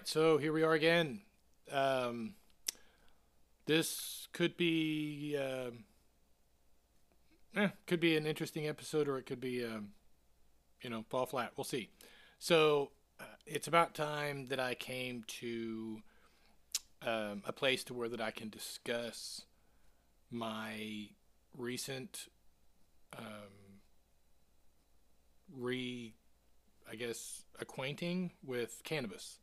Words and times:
Right, 0.00 0.08
so 0.08 0.38
here 0.38 0.52
we 0.52 0.62
are 0.62 0.72
again. 0.72 1.20
Um, 1.70 2.32
this 3.66 4.28
could 4.32 4.56
be, 4.56 5.36
um 5.36 5.84
eh, 7.54 7.68
could 7.86 8.00
be 8.00 8.16
an 8.16 8.24
interesting 8.24 8.66
episode, 8.66 9.08
or 9.08 9.18
it 9.18 9.26
could 9.26 9.42
be, 9.42 9.62
um, 9.62 9.90
you 10.80 10.88
know, 10.88 11.04
fall 11.10 11.26
flat. 11.26 11.52
We'll 11.54 11.64
see. 11.64 11.90
So 12.38 12.92
uh, 13.20 13.24
it's 13.44 13.68
about 13.68 13.94
time 13.94 14.46
that 14.46 14.58
I 14.58 14.74
came 14.74 15.22
to 15.40 16.00
um, 17.02 17.42
a 17.44 17.52
place 17.52 17.84
to 17.84 17.94
where 17.94 18.08
that 18.08 18.22
I 18.22 18.30
can 18.30 18.48
discuss 18.48 19.42
my 20.30 21.08
recent 21.54 22.28
um, 23.18 23.82
re, 25.54 26.14
I 26.90 26.94
guess, 26.94 27.42
acquainting 27.60 28.30
with 28.42 28.80
cannabis. 28.82 29.39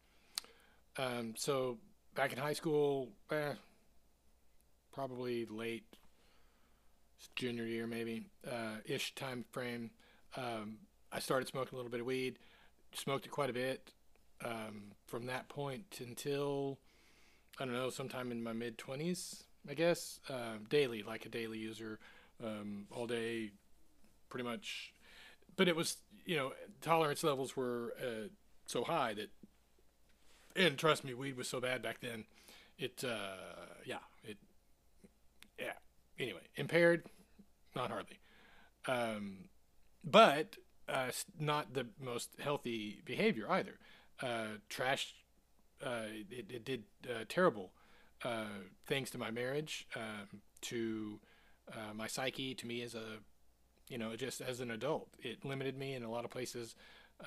Um, 0.97 1.33
so 1.37 1.77
back 2.15 2.33
in 2.33 2.39
high 2.39 2.53
school, 2.53 3.09
eh, 3.31 3.53
probably 4.91 5.45
late 5.45 5.85
junior 7.35 7.65
year, 7.65 7.87
maybe 7.87 8.23
uh, 8.49 8.77
ish 8.85 9.13
time 9.15 9.45
frame. 9.51 9.91
Um, 10.35 10.77
I 11.11 11.19
started 11.19 11.47
smoking 11.47 11.73
a 11.73 11.75
little 11.75 11.91
bit 11.91 12.01
of 12.01 12.05
weed, 12.05 12.39
smoked 12.93 13.25
it 13.25 13.29
quite 13.29 13.49
a 13.49 13.53
bit. 13.53 13.91
Um, 14.43 14.91
from 15.07 15.25
that 15.25 15.49
point 15.49 15.99
until 15.99 16.77
I 17.59 17.65
don't 17.65 17.73
know, 17.73 17.89
sometime 17.89 18.31
in 18.31 18.43
my 18.43 18.53
mid 18.53 18.77
twenties, 18.77 19.43
I 19.67 19.73
guess, 19.73 20.19
uh, 20.29 20.57
daily, 20.69 21.01
like 21.01 21.25
a 21.25 21.29
daily 21.29 21.57
user, 21.57 21.97
um, 22.43 22.85
all 22.91 23.07
day, 23.07 23.51
pretty 24.29 24.43
much. 24.43 24.93
But 25.55 25.67
it 25.67 25.75
was, 25.75 25.97
you 26.25 26.35
know, 26.35 26.53
tolerance 26.81 27.23
levels 27.23 27.55
were 27.57 27.95
uh, 27.99 28.27
so 28.67 28.83
high 28.83 29.15
that 29.15 29.29
and 30.57 30.77
trust 30.77 31.03
me, 31.03 31.13
weed 31.13 31.37
was 31.37 31.47
so 31.47 31.61
bad 31.61 31.81
back 31.81 32.01
then. 32.01 32.25
It, 32.77 33.03
uh, 33.03 33.75
yeah, 33.85 33.99
it, 34.23 34.37
yeah. 35.59 35.73
Anyway, 36.19 36.41
impaired, 36.55 37.05
not 37.75 37.91
hardly, 37.91 38.19
um, 38.87 39.49
but 40.03 40.57
uh, 40.89 41.11
not 41.39 41.73
the 41.73 41.87
most 42.01 42.31
healthy 42.39 43.01
behavior 43.05 43.49
either. 43.49 43.77
Uh, 44.21 44.57
trash, 44.69 45.13
uh, 45.85 46.05
it, 46.31 46.49
it 46.49 46.65
did 46.65 46.83
uh, 47.07 47.23
terrible 47.29 47.71
uh, 48.23 48.45
things 48.85 49.11
to 49.11 49.17
my 49.17 49.29
marriage, 49.31 49.87
um, 49.95 50.41
to 50.61 51.19
my 51.93 52.07
psyche, 52.07 52.55
to 52.55 52.65
me 52.65 52.81
as 52.81 52.95
a, 52.95 53.19
you 53.89 53.97
know, 53.97 54.15
just 54.15 54.41
as 54.41 54.59
an 54.59 54.71
adult. 54.71 55.09
It 55.19 55.43
limited 55.45 55.77
me 55.77 55.93
in 55.93 56.03
a 56.03 56.09
lot 56.09 56.25
of 56.25 56.31
places, 56.31 56.75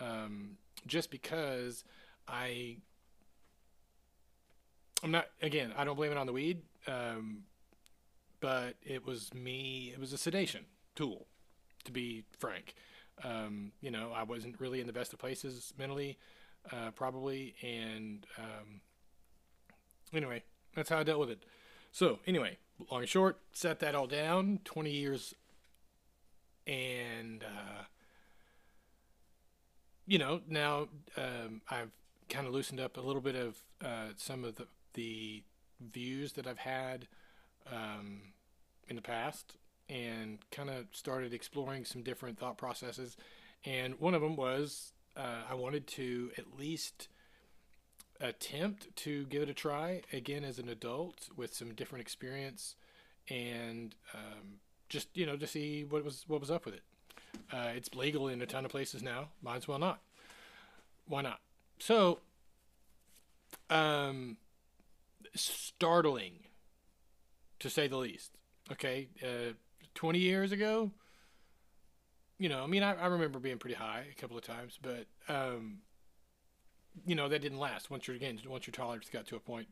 um, 0.01 0.57
just 0.87 1.11
because 1.11 1.85
I 2.27 2.79
I'm 5.03 5.11
not 5.11 5.27
again. 5.41 5.73
I 5.77 5.85
don't 5.85 5.97
blame 5.97 6.13
it 6.13 6.19
on 6.19 6.27
the 6.27 6.33
weed, 6.33 6.63
um, 6.87 7.45
but 8.41 8.75
it 8.83 9.07
was 9.07 9.33
me. 9.33 9.93
It 9.95 10.01
was 10.01 10.13
a 10.13 10.19
sedation 10.19 10.67
tool, 10.95 11.27
to 11.85 11.93
be 11.93 12.25
frank. 12.39 12.75
Um, 13.25 13.73
you 13.81 13.91
know, 13.91 14.13
I 14.15 14.23
wasn't 14.23 14.61
really 14.61 14.81
in 14.81 14.87
the 14.87 14.93
best 14.93 15.13
of 15.13 15.19
places 15.19 15.73
mentally, 15.79 16.19
uh, 16.73 16.91
probably, 16.95 17.55
and 17.63 18.27
um, 18.39 18.81
anyway, 20.13 20.43
that's 20.75 20.89
how 20.89 20.99
I 20.99 21.03
dealt 21.03 21.21
with 21.21 21.31
it. 21.31 21.45
So 21.93 22.19
anyway, 22.27 22.59
long 22.91 23.01
and 23.01 23.09
short, 23.09 23.39
set 23.53 23.81
that 23.81 23.95
all 23.95 24.07
down. 24.07 24.61
Twenty 24.65 24.91
years, 24.91 25.35
and 26.67 27.43
uh, 27.43 27.85
you 30.07 30.19
know 30.19 30.41
now 30.47 30.89
um, 31.17 31.63
I've 31.71 31.91
kind 32.29 32.47
of 32.47 32.53
loosened 32.53 32.81
up 32.81 32.97
a 32.97 33.01
little 33.01 33.23
bit 33.23 33.35
of 33.35 33.59
uh, 33.85 34.13
some 34.17 34.45
of 34.45 34.57
the 34.57 34.67
the 34.95 35.43
views 35.81 36.33
that 36.33 36.47
I've 36.47 36.59
had 36.59 37.07
um, 37.71 38.21
in 38.89 38.97
the 38.97 39.03
past 39.03 39.57
and 39.89 40.39
kind 40.51 40.71
of 40.71 40.87
started 40.93 41.33
exploring 41.33 41.85
some 41.85 42.03
different 42.03 42.39
thought 42.39 42.59
processes. 42.59 43.17
And 43.65 43.99
one 43.99 44.15
of 44.15 44.23
them 44.23 44.37
was 44.37 44.93
uh, 45.17 45.43
I 45.51 45.55
wanted 45.55 45.87
to 45.89 46.31
at 46.39 46.59
least 46.59 47.09
attempt 48.21 48.95
to 48.95 49.25
give 49.27 49.43
it 49.43 49.49
a 49.49 49.55
try 49.55 50.03
again 50.13 50.45
as 50.45 50.59
an 50.59 50.69
adult 50.69 51.29
with 51.37 51.55
some 51.55 51.75
different 51.75 52.03
experience 52.03 52.77
and 53.31 53.95
um, 54.15 54.59
just 54.89 55.09
you 55.17 55.25
know 55.25 55.37
to 55.37 55.47
see 55.47 55.85
what 55.85 56.05
was 56.05 56.25
what 56.27 56.41
was 56.41 56.51
up 56.51 56.65
with 56.65 56.75
it. 56.75 56.83
Uh, 57.53 57.71
it's 57.75 57.95
legal 57.95 58.29
in 58.29 58.43
a 58.43 58.47
ton 58.47 58.65
of 58.65 58.71
places 58.71 59.03
now. 59.03 59.29
Might 59.43 59.57
as 59.57 59.69
well 59.69 59.79
not. 59.79 60.01
Why 61.07 61.23
not? 61.23 61.41
So, 61.79 62.19
um, 63.69 64.37
startling, 65.35 66.45
to 67.61 67.71
say 67.71 67.89
the 67.89 67.97
least. 67.97 68.33
Okay, 68.73 69.09
uh, 69.23 69.53
20 69.95 70.19
years 70.19 70.53
ago, 70.53 70.93
you 72.39 72.49
know, 72.49 72.63
I 72.63 72.67
mean, 72.67 72.83
I, 72.83 72.95
I 72.95 73.07
remember 73.07 73.39
being 73.39 73.59
pretty 73.59 73.77
high 73.77 74.07
a 74.11 74.21
couple 74.21 74.37
of 74.37 74.45
times, 74.45 74.79
but, 74.81 75.07
um, 75.29 75.79
you 77.05 77.15
know, 77.15 77.29
that 77.29 77.43
didn't 77.43 77.59
last. 77.59 77.91
Once 77.91 78.07
you're, 78.07 78.17
again, 78.17 78.41
once 78.47 78.67
your 78.67 78.73
tolerance 78.73 79.09
got 79.13 79.27
to 79.27 79.37
a 79.37 79.41
point, 79.41 79.69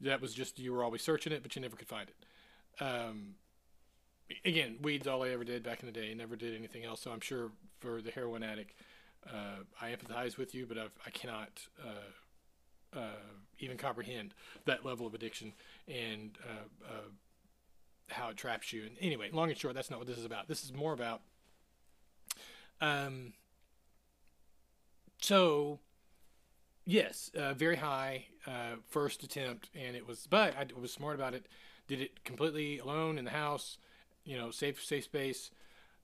that 0.00 0.20
was 0.20 0.34
just, 0.34 0.58
you 0.58 0.72
were 0.72 0.84
always 0.84 1.02
searching 1.02 1.32
it, 1.32 1.42
but 1.42 1.56
you 1.56 1.62
never 1.62 1.76
could 1.76 1.88
find 1.88 2.08
it. 2.08 2.82
Um, 2.82 3.34
again, 4.44 4.76
weed's 4.82 5.06
all 5.06 5.22
I 5.22 5.30
ever 5.30 5.44
did 5.44 5.62
back 5.62 5.80
in 5.80 5.86
the 5.86 5.92
day. 5.92 6.12
Never 6.14 6.36
did 6.36 6.54
anything 6.54 6.84
else. 6.84 7.00
So 7.00 7.10
I'm 7.10 7.20
sure 7.20 7.50
for 7.80 8.02
the 8.02 8.10
heroin 8.10 8.42
addict, 8.42 8.74
uh, 9.26 9.62
I 9.80 9.90
empathize 9.90 10.36
with 10.36 10.54
you, 10.54 10.66
but 10.66 10.78
I've, 10.78 10.92
I 11.06 11.10
cannot 11.10 11.62
uh, 11.82 12.10
uh, 12.96 13.16
even 13.58 13.76
comprehend 13.76 14.34
that 14.66 14.84
level 14.84 15.06
of 15.06 15.14
addiction 15.14 15.52
and 15.88 16.38
uh, 16.44 16.88
uh, 16.88 17.08
how 18.08 18.28
it 18.30 18.36
traps 18.36 18.72
you. 18.72 18.82
And 18.82 18.96
anyway, 19.00 19.30
long 19.32 19.48
and 19.48 19.58
short, 19.58 19.74
that's 19.74 19.90
not 19.90 19.98
what 19.98 20.08
this 20.08 20.18
is 20.18 20.24
about. 20.24 20.48
This 20.48 20.64
is 20.64 20.72
more 20.72 20.92
about. 20.92 21.22
Um, 22.80 23.32
so, 25.20 25.78
yes, 26.84 27.30
uh, 27.36 27.54
very 27.54 27.76
high 27.76 28.26
uh, 28.46 28.76
first 28.88 29.22
attempt, 29.22 29.70
and 29.74 29.94
it 29.94 30.06
was, 30.06 30.26
but 30.28 30.54
I 30.56 30.66
was 30.78 30.92
smart 30.92 31.14
about 31.14 31.34
it. 31.34 31.46
Did 31.86 32.00
it 32.00 32.24
completely 32.24 32.78
alone 32.78 33.18
in 33.18 33.24
the 33.24 33.30
house, 33.30 33.78
you 34.24 34.36
know, 34.36 34.50
safe 34.50 34.82
safe 34.84 35.04
space. 35.04 35.50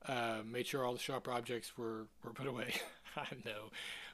Uh, 0.07 0.39
made 0.49 0.67
sure 0.67 0.85
all 0.85 0.93
the 0.93 0.99
sharp 0.99 1.27
objects 1.29 1.77
were 1.77 2.07
were 2.23 2.33
put 2.33 2.47
away. 2.47 2.75
I 3.17 3.27
know, 3.45 3.71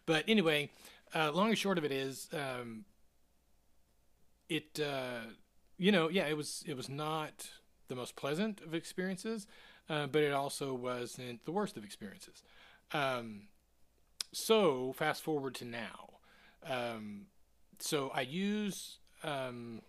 but 0.06 0.24
anyway, 0.26 0.70
uh, 1.14 1.32
long 1.32 1.48
and 1.48 1.58
short 1.58 1.78
of 1.78 1.84
it 1.84 1.92
is, 1.92 2.28
um, 2.32 2.84
it 4.48 4.80
uh, 4.80 5.20
you 5.78 5.92
know, 5.92 6.08
yeah, 6.08 6.26
it 6.26 6.36
was 6.36 6.64
it 6.66 6.76
was 6.76 6.88
not 6.88 7.50
the 7.88 7.94
most 7.94 8.16
pleasant 8.16 8.60
of 8.62 8.74
experiences, 8.74 9.46
uh, 9.88 10.06
but 10.06 10.22
it 10.22 10.32
also 10.32 10.74
wasn't 10.74 11.44
the 11.44 11.52
worst 11.52 11.76
of 11.76 11.84
experiences. 11.84 12.42
Um, 12.92 13.48
so 14.32 14.92
fast 14.94 15.22
forward 15.22 15.54
to 15.56 15.64
now. 15.64 16.10
Um, 16.66 17.26
so 17.78 18.10
I 18.14 18.22
use 18.22 18.98
um, 19.22 19.82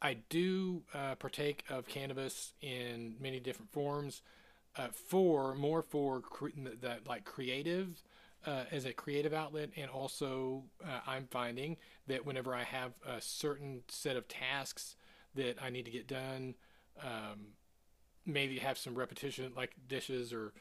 I 0.00 0.18
do 0.28 0.82
uh, 0.94 1.14
partake 1.16 1.64
of 1.68 1.86
cannabis 1.88 2.52
in 2.60 3.16
many 3.20 3.40
different 3.40 3.72
forms. 3.72 4.22
uh, 4.76 4.88
for 4.92 5.54
more 5.54 5.82
for 5.82 6.20
cre- 6.20 6.48
that 6.80 7.06
like 7.06 7.24
creative 7.24 8.02
uh, 8.46 8.64
as 8.70 8.84
a 8.84 8.92
creative 8.92 9.32
outlet, 9.32 9.70
and 9.76 9.90
also 9.90 10.64
uh, 10.84 11.00
I'm 11.06 11.26
finding 11.30 11.76
that 12.06 12.24
whenever 12.24 12.54
I 12.54 12.64
have 12.64 12.92
a 13.06 13.20
certain 13.20 13.82
set 13.88 14.16
of 14.16 14.28
tasks 14.28 14.96
that 15.34 15.56
I 15.62 15.70
need 15.70 15.84
to 15.84 15.90
get 15.90 16.06
done, 16.06 16.54
um, 17.02 17.54
maybe 18.26 18.58
have 18.58 18.78
some 18.78 18.94
repetition 18.94 19.52
like 19.56 19.72
dishes 19.88 20.32
or 20.32 20.52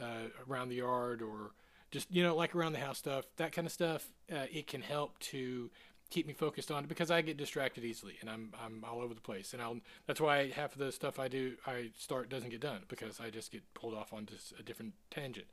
uh, 0.00 0.28
around 0.48 0.68
the 0.68 0.76
yard 0.76 1.22
or 1.22 1.52
just 1.90 2.10
you 2.10 2.22
know 2.22 2.34
like 2.34 2.54
around 2.54 2.72
the 2.72 2.78
house 2.78 2.98
stuff, 2.98 3.26
that 3.36 3.52
kind 3.52 3.66
of 3.66 3.72
stuff. 3.72 4.08
Uh, 4.30 4.46
it 4.50 4.66
can 4.66 4.80
help 4.80 5.18
to 5.18 5.70
keep 6.12 6.26
me 6.26 6.34
focused 6.34 6.70
on 6.70 6.84
it 6.84 6.88
because 6.88 7.10
I 7.10 7.22
get 7.22 7.38
distracted 7.38 7.84
easily 7.84 8.16
and 8.20 8.28
I'm 8.28 8.52
I'm 8.62 8.84
all 8.84 9.00
over 9.00 9.14
the 9.14 9.20
place 9.20 9.54
and 9.54 9.62
I'll 9.62 9.78
that's 10.06 10.20
why 10.20 10.50
half 10.50 10.72
of 10.74 10.78
the 10.78 10.92
stuff 10.92 11.18
I 11.18 11.28
do 11.28 11.54
I 11.66 11.90
start 11.96 12.28
doesn't 12.28 12.50
get 12.50 12.60
done 12.60 12.80
because 12.88 13.18
I 13.18 13.30
just 13.30 13.50
get 13.50 13.62
pulled 13.72 13.94
off 13.94 14.12
onto 14.12 14.34
a 14.58 14.62
different 14.62 14.92
tangent. 15.10 15.46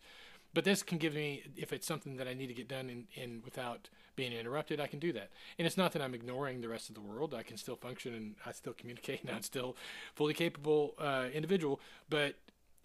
But 0.53 0.63
this 0.63 0.81
can 0.81 0.97
give 0.97 1.13
me 1.13 1.43
if 1.55 1.71
it's 1.71 1.85
something 1.85 2.17
that 2.17 2.27
I 2.27 2.33
need 2.33 2.47
to 2.47 2.53
get 2.53 2.67
done 2.67 2.89
in, 2.89 3.07
in 3.13 3.41
without 3.45 3.89
being 4.15 4.33
interrupted, 4.33 4.79
I 4.79 4.87
can 4.87 4.99
do 4.99 5.13
that. 5.13 5.29
And 5.57 5.65
it's 5.65 5.77
not 5.77 5.93
that 5.93 6.01
I'm 6.01 6.13
ignoring 6.13 6.61
the 6.61 6.67
rest 6.67 6.89
of 6.89 6.95
the 6.95 7.01
world. 7.01 7.33
I 7.33 7.43
can 7.43 7.57
still 7.57 7.75
function 7.75 8.13
and 8.13 8.35
I 8.45 8.51
still 8.51 8.73
communicate 8.73 9.21
and 9.21 9.31
I'm 9.31 9.43
still 9.43 9.75
fully 10.15 10.33
capable 10.33 10.95
uh, 10.99 11.27
individual. 11.33 11.79
But 12.09 12.35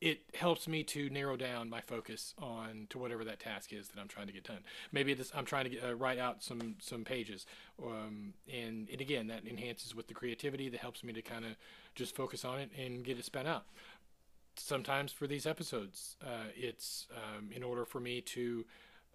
it 0.05 0.21
helps 0.35 0.69
me 0.69 0.83
to 0.83 1.09
narrow 1.09 1.35
down 1.35 1.71
my 1.71 1.81
focus 1.81 2.35
on 2.39 2.87
to 2.91 2.99
whatever 2.99 3.25
that 3.25 3.41
task 3.41 3.73
is 3.73 3.89
that 3.89 3.99
I'm 3.99 4.07
trying 4.07 4.27
to 4.27 4.35
get 4.35 4.45
done. 4.45 4.59
Maybe 4.93 5.17
I'm 5.35 5.47
trying 5.47 5.65
to 5.65 5.71
get, 5.71 5.83
uh, 5.83 5.95
write 5.95 6.19
out 6.19 6.43
some 6.43 6.77
some 6.79 7.05
pages, 7.05 7.47
um, 7.83 8.35
and 8.53 8.89
and 8.91 9.01
again 9.01 9.29
that 9.29 9.47
enhances 9.49 9.95
with 9.95 10.09
the 10.09 10.15
creativity 10.15 10.69
that 10.69 10.81
helps 10.81 11.05
me 11.05 11.15
to 11.15 11.23
kind 11.23 11.47
of 11.47 11.53
just 11.95 12.15
focus 12.15 12.45
on 12.45 12.59
it 12.59 12.71
and 12.79 13.03
get 13.03 13.19
it 13.19 13.25
spent 13.25 13.49
out. 13.49 13.65
Sometimes 14.57 15.13
for 15.13 15.27
these 15.27 15.47
episodes, 15.47 16.17
uh, 16.23 16.49
it's 16.55 17.07
um, 17.17 17.51
in 17.53 17.63
order 17.63 17.85
for 17.85 18.01
me 18.01 18.21
to. 18.21 18.65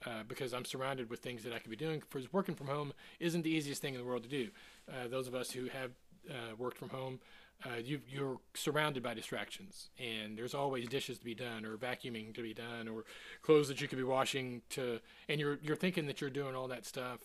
Uh, 0.06 0.24
because 0.30 0.54
I'm 0.54 0.64
surrounded 0.64 1.10
with 1.10 1.20
things 1.20 1.44
that 1.44 1.52
I 1.52 1.60
could 1.60 1.70
be 1.70 1.76
doing. 1.76 2.02
For 2.10 2.22
working 2.32 2.56
from 2.56 2.68
home 2.68 2.94
isn't 3.20 3.42
the 3.42 3.50
easiest 3.50 3.82
thing 3.82 3.96
in 3.96 4.00
the 4.00 4.08
world 4.08 4.24
to 4.24 4.30
do. 4.30 4.48
Uh, 4.90 5.10
those 5.10 5.28
of 5.28 5.36
us 5.36 5.52
who 5.52 5.66
have 5.66 5.92
uh, 6.30 6.56
worked 6.58 6.78
from 6.78 6.88
home 6.88 7.20
uh, 7.66 7.76
you, 7.84 8.00
you're 8.10 8.40
surrounded 8.54 9.04
by 9.04 9.14
distractions, 9.14 9.90
and 10.00 10.38
there's 10.38 10.54
always 10.54 10.88
dishes 10.88 11.20
to 11.20 11.26
be 11.26 11.36
done, 11.36 11.66
or 11.66 11.76
vacuuming 11.76 12.34
to 12.34 12.42
be 12.42 12.54
done, 12.54 12.88
or 12.88 13.04
clothes 13.42 13.68
that 13.68 13.82
you 13.82 13.88
could 13.88 13.98
be 13.98 14.04
washing. 14.04 14.62
To 14.72 15.00
and 15.28 15.42
you're 15.42 15.60
you're 15.62 15.76
thinking 15.76 16.08
that 16.08 16.22
you're 16.22 16.30
doing 16.30 16.56
all 16.56 16.70
that 16.70 16.86
stuff 16.86 17.20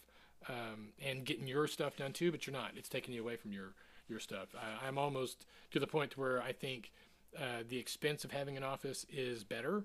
um, 0.48 0.88
and 1.04 1.24
getting 1.24 1.46
your 1.46 1.68
stuff 1.68 1.96
done 1.96 2.12
too, 2.12 2.32
but 2.32 2.46
you're 2.46 2.56
not. 2.56 2.72
It's 2.76 2.88
taking 2.88 3.14
you 3.14 3.22
away 3.22 3.36
from 3.36 3.52
your 3.52 3.74
your 4.08 4.18
stuff. 4.18 4.48
I, 4.56 4.88
I'm 4.88 4.98
almost 4.98 5.46
to 5.70 5.78
the 5.78 5.86
point 5.86 6.18
where 6.18 6.42
I 6.42 6.50
think 6.50 6.90
uh, 7.38 7.62
the 7.68 7.78
expense 7.78 8.24
of 8.24 8.30
having 8.30 8.56
an 8.56 8.62
office 8.62 9.06
is 9.12 9.44
better 9.44 9.84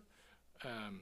um, 0.64 1.02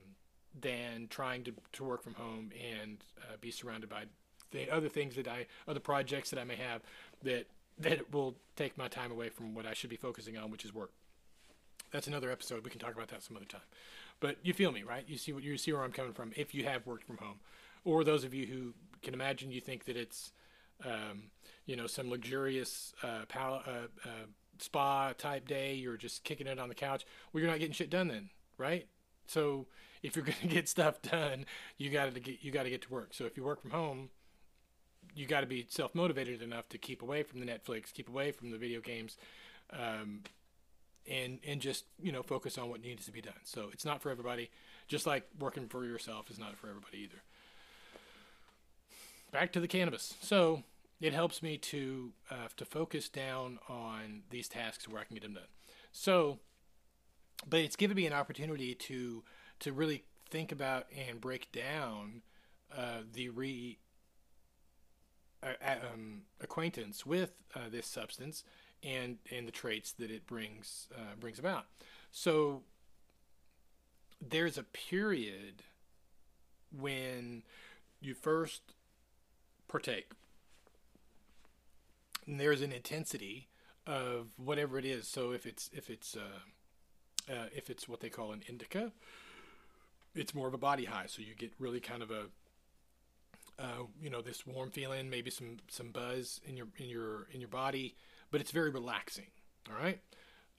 than 0.59 1.07
trying 1.09 1.43
to 1.43 1.53
to 1.73 1.83
work 1.83 2.03
from 2.03 2.13
home 2.13 2.51
and 2.75 2.97
uh, 3.21 3.35
be 3.39 3.51
surrounded 3.51 3.89
by 3.89 4.03
the 4.51 4.69
other 4.69 4.89
things 4.89 5.15
that 5.15 5.27
I 5.27 5.45
other 5.67 5.79
projects 5.79 6.29
that 6.29 6.39
I 6.39 6.43
may 6.43 6.55
have 6.55 6.81
that 7.23 7.47
that 7.79 8.11
will 8.11 8.35
take 8.55 8.77
my 8.77 8.87
time 8.87 9.11
away 9.11 9.29
from 9.29 9.53
what 9.53 9.65
I 9.65 9.73
should 9.73 9.89
be 9.89 9.97
focusing 9.97 10.37
on, 10.37 10.49
which 10.49 10.65
is 10.65 10.73
work. 10.73 10.91
That's 11.91 12.07
another 12.07 12.31
episode. 12.31 12.63
We 12.63 12.71
can 12.71 12.79
talk 12.79 12.93
about 12.93 13.09
that 13.09 13.23
some 13.23 13.37
other 13.37 13.45
time. 13.45 13.61
But 14.19 14.37
you 14.41 14.53
feel 14.53 14.71
me, 14.71 14.83
right? 14.83 15.03
You 15.07 15.17
see 15.17 15.31
what 15.31 15.43
you 15.43 15.57
see 15.57 15.71
where 15.71 15.83
I'm 15.83 15.91
coming 15.91 16.13
from. 16.13 16.31
If 16.35 16.55
you 16.55 16.65
have 16.65 16.85
worked 16.85 17.05
from 17.05 17.17
home, 17.17 17.39
or 17.85 18.03
those 18.03 18.23
of 18.23 18.33
you 18.33 18.47
who 18.47 18.73
can 19.01 19.13
imagine, 19.13 19.51
you 19.51 19.61
think 19.61 19.85
that 19.85 19.95
it's, 19.95 20.31
um, 20.83 21.29
you 21.65 21.75
know, 21.75 21.87
some 21.87 22.09
luxurious 22.09 22.93
uh, 23.03 23.25
pal- 23.27 23.63
uh, 23.65 23.87
uh, 24.05 24.25
spa 24.61 25.13
type 25.17 25.47
day. 25.47 25.73
You're 25.73 25.97
just 25.97 26.23
kicking 26.23 26.47
it 26.47 26.59
on 26.59 26.69
the 26.69 26.75
couch. 26.75 27.05
Well, 27.31 27.41
you're 27.41 27.49
not 27.49 27.59
getting 27.59 27.73
shit 27.73 27.89
done 27.89 28.07
then, 28.07 28.29
right? 28.57 28.87
So 29.27 29.67
if 30.03 30.15
you're 30.15 30.25
going 30.25 30.37
to 30.41 30.47
get 30.47 30.67
stuff 30.69 31.01
done, 31.01 31.45
you 31.77 31.89
got 31.89 32.13
to 32.13 32.19
get 32.19 32.37
you 32.41 32.51
got 32.51 32.63
to 32.63 32.69
get 32.69 32.81
to 32.83 32.89
work. 32.89 33.13
So 33.13 33.25
if 33.25 33.37
you 33.37 33.43
work 33.43 33.61
from 33.61 33.71
home, 33.71 34.09
you 35.15 35.25
got 35.25 35.41
to 35.41 35.47
be 35.47 35.65
self 35.69 35.95
motivated 35.95 36.41
enough 36.41 36.69
to 36.69 36.77
keep 36.77 37.01
away 37.01 37.23
from 37.23 37.39
the 37.39 37.45
Netflix, 37.45 37.93
keep 37.93 38.09
away 38.09 38.31
from 38.31 38.51
the 38.51 38.57
video 38.57 38.81
games, 38.81 39.17
um, 39.71 40.21
and 41.09 41.39
and 41.45 41.61
just 41.61 41.85
you 42.01 42.11
know 42.11 42.23
focus 42.23 42.57
on 42.57 42.69
what 42.69 42.81
needs 42.81 43.05
to 43.05 43.11
be 43.11 43.21
done. 43.21 43.33
So 43.43 43.69
it's 43.73 43.85
not 43.85 44.01
for 44.01 44.09
everybody. 44.09 44.49
Just 44.87 45.05
like 45.05 45.27
working 45.39 45.67
for 45.67 45.83
yourself 45.83 46.29
is 46.31 46.39
not 46.39 46.57
for 46.57 46.69
everybody 46.69 46.99
either. 46.99 47.21
Back 49.31 49.51
to 49.53 49.59
the 49.59 49.67
cannabis. 49.67 50.13
So 50.21 50.63
it 50.99 51.13
helps 51.13 51.43
me 51.43 51.57
to 51.57 52.11
uh, 52.31 52.47
to 52.57 52.65
focus 52.65 53.09
down 53.09 53.59
on 53.69 54.23
these 54.29 54.47
tasks 54.47 54.87
where 54.87 55.01
I 55.01 55.05
can 55.05 55.15
get 55.15 55.23
them 55.23 55.33
done. 55.33 55.43
So, 55.91 56.39
but 57.47 57.59
it's 57.59 57.75
given 57.75 57.95
me 57.95 58.05
an 58.05 58.13
opportunity 58.13 58.73
to 58.75 59.23
to 59.59 59.73
really 59.73 60.03
think 60.29 60.51
about 60.51 60.87
and 60.95 61.21
break 61.21 61.51
down 61.51 62.21
uh, 62.75 63.01
the 63.13 63.29
re 63.29 63.77
um, 65.43 66.23
acquaintance 66.41 67.05
with 67.05 67.31
uh, 67.55 67.69
this 67.71 67.87
substance 67.87 68.43
and 68.83 69.17
and 69.31 69.47
the 69.47 69.51
traits 69.51 69.91
that 69.93 70.11
it 70.11 70.25
brings 70.25 70.87
uh, 70.95 71.15
brings 71.19 71.39
about. 71.39 71.65
So 72.11 72.63
there's 74.19 74.57
a 74.57 74.63
period 74.63 75.63
when 76.75 77.43
you 78.01 78.13
first 78.13 78.61
partake. 79.67 80.11
And 82.27 82.39
there's 82.39 82.61
an 82.61 82.71
intensity 82.71 83.47
of 83.87 84.27
whatever 84.37 84.77
it 84.77 84.85
is. 84.85 85.07
So 85.07 85.31
if 85.31 85.45
it's 85.45 85.69
if 85.73 85.89
it's 85.89 86.15
uh, 86.15 87.31
uh, 87.31 87.45
if 87.55 87.69
it's 87.69 87.87
what 87.87 88.01
they 88.01 88.09
call 88.09 88.33
an 88.33 88.43
indica, 88.47 88.91
it's 90.13 90.35
more 90.35 90.47
of 90.47 90.53
a 90.53 90.57
body 90.57 90.85
high. 90.85 91.05
So 91.07 91.21
you 91.21 91.33
get 91.35 91.53
really 91.59 91.79
kind 91.79 92.03
of 92.03 92.11
a 92.11 92.25
uh, 93.59 93.83
you 94.01 94.09
know 94.09 94.21
this 94.21 94.45
warm 94.45 94.69
feeling, 94.71 95.09
maybe 95.09 95.31
some 95.31 95.57
some 95.67 95.91
buzz 95.91 96.41
in 96.45 96.57
your 96.57 96.67
in 96.77 96.87
your 96.87 97.27
in 97.31 97.39
your 97.39 97.49
body, 97.49 97.95
but 98.29 98.41
it's 98.41 98.51
very 98.51 98.69
relaxing. 98.69 99.27
All 99.69 99.81
right. 99.81 99.99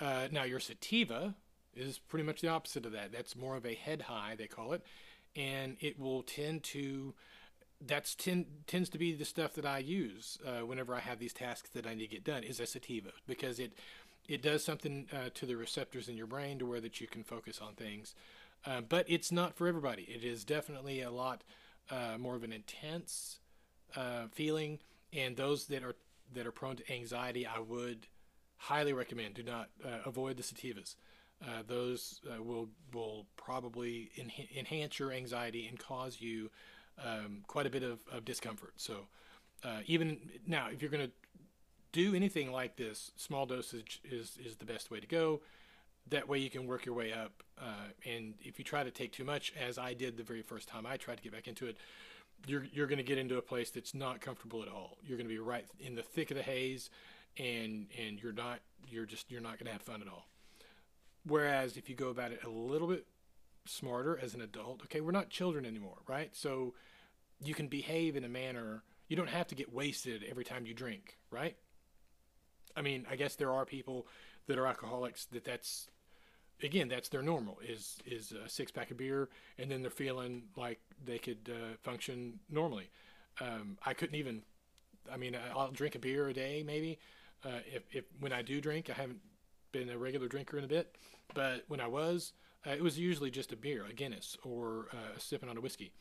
Uh, 0.01 0.29
now 0.31 0.45
your 0.45 0.61
sativa 0.61 1.35
is 1.75 1.99
pretty 1.99 2.25
much 2.25 2.41
the 2.41 2.49
opposite 2.49 2.87
of 2.87 2.93
that. 2.93 3.13
That's 3.13 3.37
more 3.37 3.57
of 3.57 3.67
a 3.67 3.75
head 3.75 4.03
high, 4.03 4.35
they 4.37 4.47
call 4.47 4.73
it, 4.73 4.83
and 5.37 5.77
it 5.81 5.99
will 5.99 6.23
tend 6.23 6.63
to. 6.65 7.15
That's 7.81 8.15
ten, 8.15 8.47
tends 8.67 8.89
to 8.91 8.99
be 8.99 9.13
the 9.15 9.25
stuff 9.25 9.55
that 9.55 9.65
I 9.65 9.79
use 9.79 10.39
uh, 10.45 10.67
whenever 10.67 10.95
I 10.95 11.01
have 11.01 11.19
these 11.19 11.33
tasks 11.33 11.71
that 11.71 11.87
I 11.87 11.95
need 11.95 12.09
to 12.09 12.15
get 12.15 12.25
done. 12.25 12.43
Is 12.43 12.61
a 12.61 12.67
sativa 12.67 13.11
because 13.27 13.61
it 13.61 13.73
it 14.29 14.43
does 14.43 14.65
something 14.65 15.07
uh, 15.13 15.31
to 15.35 15.47
the 15.47 15.57
receptors 15.57 16.09
in 16.09 16.17
your 16.17 16.27
brain 16.27 16.59
to 16.59 16.67
where 16.67 16.81
that 16.81 17.01
you 17.01 17.07
can 17.07 17.23
focus 17.23 17.61
on 17.63 17.75
things. 17.75 18.15
Uh, 18.67 18.81
but 18.81 19.07
it's 19.09 19.31
not 19.31 19.57
for 19.57 19.69
everybody. 19.69 20.03
It 20.03 20.25
is 20.25 20.45
definitely 20.45 21.01
a 21.01 21.11
lot 21.11 21.45
uh, 21.91 22.19
more 22.19 22.35
of 22.35 22.43
an 22.43 22.53
intense 22.53 23.39
uh, 23.97 24.27
feeling, 24.33 24.81
and 25.13 25.37
those 25.37 25.67
that 25.67 25.85
are 25.85 25.95
that 26.35 26.47
are 26.47 26.53
prone 26.53 26.77
to 26.77 26.93
anxiety, 26.93 27.47
I 27.47 27.61
would 27.61 28.09
highly 28.57 28.93
recommend 28.93 29.35
do 29.35 29.45
not 29.45 29.69
uh, 29.85 29.99
avoid 30.05 30.37
the 30.37 30.43
sativas. 30.43 30.97
Those 31.69 32.21
will 32.41 32.71
will 32.93 33.27
probably 33.37 34.11
en- 34.19 34.33
enhance 34.57 34.99
your 34.99 35.13
anxiety 35.13 35.69
and 35.69 35.79
cause 35.79 36.21
you 36.21 36.51
um, 37.05 37.43
quite 37.47 37.67
a 37.67 37.71
bit 37.71 37.83
of, 37.83 38.01
of 38.13 38.25
discomfort. 38.25 38.73
So 38.77 39.07
uh, 39.65 39.81
even 39.87 40.19
now, 40.47 40.69
if 40.73 40.83
you're 40.83 40.91
going 40.91 41.07
to 41.07 41.13
do 41.93 42.15
anything 42.15 42.53
like 42.53 42.77
this, 42.77 43.13
small 43.17 43.47
dosage 43.47 44.01
is 44.05 44.39
is 44.45 44.57
the 44.57 44.67
best 44.67 44.91
way 44.91 45.01
to 45.01 45.07
go 45.07 45.41
that 46.11 46.29
way 46.29 46.39
you 46.39 46.51
can 46.51 46.67
work 46.67 46.87
your 46.87 46.95
way 46.95 47.13
up. 47.13 47.43
Uh, 47.61 47.91
and 48.07 48.35
if 48.43 48.59
you 48.59 48.65
try 48.65 48.85
to 48.85 48.91
take 48.91 49.13
too 49.13 49.25
much, 49.25 49.53
as 49.59 49.79
I 49.79 49.95
did 49.95 50.17
the 50.17 50.23
very 50.23 50.43
first 50.43 50.69
time 50.69 50.87
I 50.87 50.97
tried 50.97 51.17
to 51.17 51.23
get 51.23 51.33
back 51.33 51.49
into 51.49 51.67
it, 51.67 51.77
you're 52.47 52.65
you're 52.73 52.87
going 52.87 52.99
to 52.99 53.05
get 53.05 53.19
into 53.19 53.37
a 53.37 53.43
place 53.43 53.71
that's 53.71 53.95
not 53.95 54.21
comfortable 54.21 54.63
at 54.63 54.69
all. 54.69 54.99
You're 55.05 55.19
going 55.19 55.29
to 55.29 55.35
be 55.35 55.41
right 55.41 55.67
in 55.81 55.97
the 55.97 56.03
thick 56.03 56.31
of 56.31 56.37
the 56.37 56.43
haze, 56.43 56.91
and 57.37 57.87
and 57.99 58.23
you're 58.23 58.33
not 58.33 58.61
you're 58.89 59.07
just 59.07 59.31
you're 59.31 59.41
not 59.41 59.59
going 59.59 59.67
to 59.67 59.73
have 59.73 59.83
fun 59.83 60.03
at 60.03 60.09
all. 60.09 60.27
Whereas 61.27 61.77
if 61.77 61.89
you 61.89 61.97
go 61.97 62.09
about 62.09 62.31
it 62.31 62.45
a 62.45 62.49
little 62.49 62.87
bit 62.87 63.07
smarter 63.69 64.19
as 64.21 64.35
an 64.35 64.41
adult, 64.41 64.83
okay, 64.85 65.01
we're 65.01 65.13
not 65.13 65.31
children 65.31 65.65
anymore, 65.65 65.99
right? 66.07 66.35
So 66.35 66.75
you 67.43 67.55
can 67.55 67.69
behave 67.69 68.17
in 68.17 68.25
a 68.25 68.29
manner. 68.29 68.83
You 69.09 69.17
don't 69.17 69.29
have 69.29 69.47
to 69.49 69.55
get 69.55 69.73
wasted 69.73 70.25
every 70.29 70.45
time 70.45 70.67
you 70.67 70.75
drink, 70.75 71.19
right? 71.31 71.57
I 72.77 72.83
mean, 72.83 73.07
I 73.11 73.17
guess 73.17 73.37
there 73.37 73.53
are 73.53 73.65
people 73.65 74.07
that 74.47 74.59
are 74.59 74.67
alcoholics 74.67 75.27
that 75.27 75.45
that's 75.45 75.89
again, 76.63 76.89
that's 76.89 77.09
their 77.09 77.23
normal 77.23 77.59
is 77.67 77.99
is 78.05 78.33
a 78.33 78.49
six 78.49 78.71
pack 78.71 78.91
of 78.91 78.97
beer, 78.97 79.29
and 79.59 79.71
then 79.71 79.83
they're 79.83 79.91
feeling 79.91 80.45
like 80.57 80.81
they 81.05 81.19
could 81.19 81.51
uh, 81.53 81.77
function 81.83 82.41
normally. 82.51 82.91
Um, 83.41 83.79
I 83.85 83.95
couldn't 83.95 84.17
even. 84.17 84.43
I 85.11 85.17
mean, 85.17 85.37
I'll 85.55 85.71
drink 85.71 85.95
a 85.95 85.99
beer 85.99 86.29
a 86.29 86.35
day, 86.35 86.63
maybe. 86.67 86.99
Uh, 87.45 87.61
if, 87.73 87.83
if 87.93 88.05
when 88.21 88.33
I 88.33 88.43
do 88.43 88.61
drink, 88.61 88.91
I 88.91 88.93
haven't 88.93 89.21
been 89.73 89.89
a 89.89 89.97
regular 89.97 90.29
drinker 90.29 90.59
in 90.59 90.65
a 90.65 90.69
bit, 90.69 90.97
but 91.35 91.65
when 91.69 91.81
I 91.81 91.87
was, 91.87 92.33
uh, 92.67 92.71
it 92.71 92.83
was 92.83 92.99
usually 92.99 93.31
just 93.31 93.53
a 93.53 93.57
beer, 93.57 93.85
a 93.89 93.93
Guinness, 93.93 94.37
or 94.43 94.87
uh, 94.93 95.19
sipping 95.19 95.49
on 95.49 95.57
a 95.57 95.61
whiskey. 95.61 95.93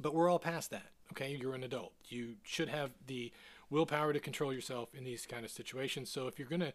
But 0.00 0.14
we're 0.14 0.30
all 0.30 0.38
past 0.38 0.70
that. 0.70 0.90
Okay, 1.12 1.36
you're 1.38 1.54
an 1.54 1.64
adult. 1.64 1.92
You 2.08 2.36
should 2.42 2.68
have 2.68 2.92
the 3.06 3.32
willpower 3.68 4.12
to 4.12 4.20
control 4.20 4.52
yourself 4.52 4.94
in 4.94 5.04
these 5.04 5.26
kind 5.26 5.44
of 5.44 5.50
situations. 5.50 6.10
So 6.10 6.26
if 6.26 6.38
you're 6.38 6.48
gonna 6.48 6.72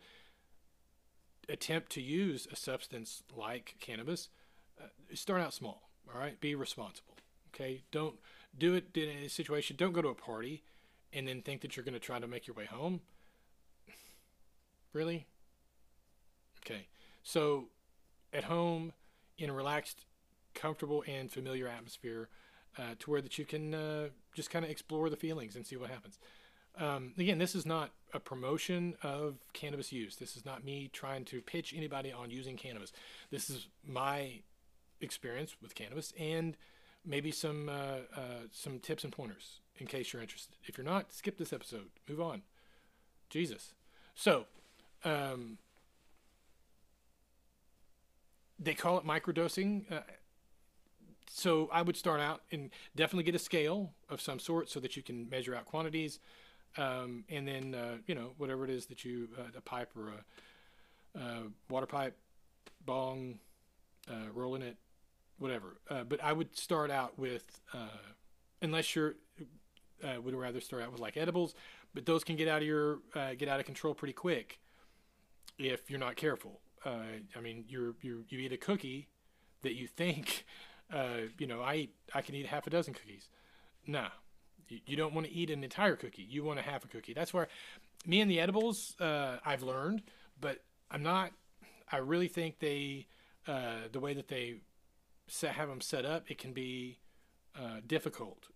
attempt 1.50 1.92
to 1.94 2.02
use 2.02 2.48
a 2.52 2.56
substance 2.56 3.24
like 3.36 3.76
cannabis, 3.80 4.30
uh, 4.80 4.88
start 5.16 5.42
out 5.42 5.54
small. 5.54 5.90
All 6.14 6.20
right, 6.20 6.40
be 6.40 6.56
responsible. 6.56 7.16
Okay, 7.54 7.84
don't 7.92 8.16
do 8.58 8.76
it 8.76 8.96
in 8.96 9.10
a 9.10 9.30
situation. 9.30 9.76
Don't 9.78 9.94
go 9.94 10.02
to 10.02 10.10
a 10.10 10.16
party 10.16 10.64
and 11.14 11.28
then 11.28 11.42
think 11.42 11.62
that 11.62 11.76
you're 11.76 11.84
going 11.84 11.94
to 11.94 12.00
try 12.00 12.20
to 12.20 12.28
make 12.28 12.48
your 12.48 12.56
way 12.56 12.66
home. 12.66 13.02
Really? 14.94 15.26
Okay, 16.66 16.88
so 17.24 17.70
at 18.34 18.46
home 18.46 18.94
in 19.38 19.50
a 19.50 19.54
relaxed, 19.54 20.06
comfortable, 20.54 21.04
and 21.08 21.32
familiar 21.32 21.68
atmosphere, 21.68 22.30
uh, 22.78 22.96
to 23.00 23.12
where 23.12 23.22
that 23.22 23.38
you 23.38 23.46
can 23.46 23.74
uh, 23.74 24.08
just 24.34 24.50
kind 24.50 24.64
of 24.64 24.72
explore 24.72 25.10
the 25.10 25.16
feelings 25.16 25.56
and 25.56 25.66
see 25.66 25.76
what 25.76 25.90
happens. 25.90 26.20
Um, 26.80 27.14
again, 27.18 27.40
this 27.40 27.56
is 27.56 27.66
not 27.66 27.92
a 28.14 28.20
promotion 28.20 28.96
of 29.02 29.40
cannabis 29.54 29.92
use. 29.92 30.16
This 30.16 30.38
is 30.38 30.46
not 30.46 30.64
me 30.64 30.90
trying 30.94 31.26
to 31.26 31.42
pitch 31.42 31.74
anybody 31.76 32.12
on 32.12 32.30
using 32.30 32.56
cannabis. 32.56 32.92
This 33.32 33.50
is 33.50 33.68
my 33.86 34.42
experience 35.02 35.56
with 35.62 35.76
cannabis 35.76 36.14
and 36.20 36.56
maybe 37.06 37.32
some 37.32 37.70
uh, 37.70 38.00
uh, 38.16 38.46
some 38.52 38.80
tips 38.80 39.04
and 39.04 39.14
pointers 39.14 39.60
in 39.78 39.88
case 39.88 40.14
you're 40.14 40.22
interested. 40.22 40.56
If 40.66 40.78
you're 40.78 40.86
not, 40.86 41.14
skip 41.14 41.38
this 41.38 41.54
episode. 41.54 41.90
Move 42.08 42.22
on. 42.22 42.42
Jesus. 43.30 43.74
So, 44.16 44.46
um, 45.04 45.58
they 48.60 48.74
call 48.74 48.98
it 48.98 49.06
microdosing. 49.06 49.92
Uh, 49.92 50.02
so 51.30 51.70
I 51.72 51.82
would 51.82 51.98
start 51.98 52.20
out 52.20 52.42
and 52.52 52.70
definitely 52.96 53.24
get 53.24 53.36
a 53.36 53.40
scale 53.40 53.92
of 54.10 54.22
some 54.22 54.40
sort 54.40 54.70
so 54.70 54.80
that 54.80 54.96
you 54.96 55.04
can 55.04 55.30
measure 55.30 55.56
out 55.56 55.66
quantities, 55.66 56.20
um, 56.78 57.26
and 57.30 57.48
then 57.48 57.76
uh, 57.76 57.98
you 58.08 58.16
know 58.16 58.32
whatever 58.38 58.64
it 58.64 58.70
is 58.70 58.86
that 58.88 59.04
you 59.04 59.28
uh, 59.38 59.58
a 59.58 59.62
pipe 59.62 59.92
or 59.96 60.10
a, 60.10 61.20
a 61.20 61.44
water 61.70 61.86
pipe, 61.86 62.18
bong, 62.86 63.40
uh, 64.10 64.32
rolling 64.34 64.62
it, 64.62 64.78
whatever. 65.38 65.78
Uh, 65.90 66.04
but 66.04 66.24
I 66.24 66.34
would 66.34 66.56
start 66.58 66.92
out 66.92 67.20
with 67.20 67.62
uh, 67.74 67.88
unless 68.62 68.96
you're 68.96 69.16
uh, 70.04 70.22
would 70.22 70.34
rather 70.34 70.62
start 70.62 70.82
out 70.84 70.92
with 70.92 71.02
like 71.02 71.18
edibles, 71.18 71.56
but 71.94 72.06
those 72.06 72.24
can 72.24 72.36
get 72.36 72.48
out 72.48 72.62
of 72.62 72.68
your 72.68 73.00
get 73.38 73.50
out 73.50 73.60
of 73.60 73.66
control 73.66 73.94
pretty 73.94 74.14
quick 74.14 74.60
if 75.60 75.90
you're 75.90 76.00
not 76.00 76.16
careful. 76.16 76.62
I 76.90 77.42
mean, 77.42 77.66
you're, 77.68 77.96
you 78.02 78.24
you 78.30 78.40
eat 78.40 78.52
a 78.52 78.58
cookie 78.58 79.10
that 79.62 79.76
you 79.76 79.88
think 79.88 80.46
uh, 80.94 81.28
you 81.38 81.48
know, 81.48 81.62
I 81.62 81.76
eat, 81.76 81.96
I 82.14 82.22
can 82.22 82.36
eat 82.36 82.48
half 82.48 82.68
a 82.68 82.70
dozen 82.70 82.94
cookies. 82.94 83.30
Nah, 83.86 84.10
you, 84.70 84.80
you 84.86 84.96
don't 84.96 85.14
want 85.14 85.28
to 85.28 85.34
eat 85.34 85.50
an 85.50 85.64
entire 85.64 85.96
cookie. 85.96 86.26
You 86.28 86.44
want 86.44 86.60
a 86.60 86.62
half 86.62 86.86
a 86.86 86.88
cookie. 86.88 87.14
That's 87.14 87.34
where 87.34 87.48
me 88.06 88.22
and 88.22 88.30
the 88.30 88.40
edibles, 88.40 88.96
uh, 89.00 89.38
I've 89.46 89.64
learned, 89.64 90.04
but 90.40 90.64
I'm 90.90 91.04
not. 91.04 91.32
I 91.92 91.98
really 91.98 92.28
think 92.28 92.60
they, 92.60 93.08
uh, 93.48 93.88
the 93.92 94.00
way 94.00 94.14
that 94.14 94.28
they 94.28 94.56
set, 95.28 95.56
have 95.56 95.70
them 95.70 95.82
set 95.82 96.06
up, 96.06 96.30
it 96.30 96.38
can 96.38 96.52
be 96.52 97.00
uh, 97.58 97.80
difficult 97.86 98.48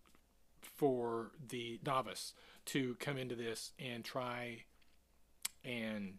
for 0.60 1.32
the 1.48 1.80
novice 1.84 2.34
to 2.66 2.96
come 3.00 3.16
into 3.16 3.34
this 3.34 3.72
and 3.78 4.04
try 4.04 4.64
and 5.64 6.18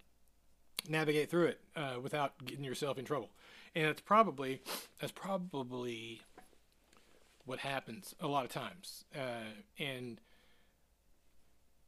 navigate 0.87 1.29
through 1.29 1.45
it 1.45 1.59
uh, 1.75 1.95
without 2.01 2.33
getting 2.45 2.63
yourself 2.63 2.97
in 2.97 3.05
trouble 3.05 3.29
and 3.75 3.87
it's 3.87 4.01
probably 4.01 4.61
that's 4.99 5.11
probably 5.11 6.21
what 7.45 7.59
happens 7.59 8.15
a 8.21 8.27
lot 8.27 8.45
of 8.45 8.51
times, 8.51 9.05
uh, 9.15 9.51
and 9.77 10.21